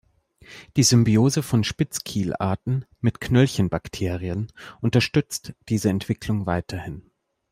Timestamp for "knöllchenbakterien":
3.21-4.47